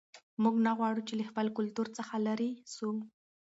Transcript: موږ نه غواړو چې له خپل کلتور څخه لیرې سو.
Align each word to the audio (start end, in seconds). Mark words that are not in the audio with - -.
موږ 0.41 0.55
نه 0.65 0.71
غواړو 0.77 1.01
چې 1.07 1.13
له 1.19 1.23
خپل 1.29 1.45
کلتور 1.57 1.87
څخه 1.97 2.13
لیرې 2.25 2.51
سو. 2.75 2.89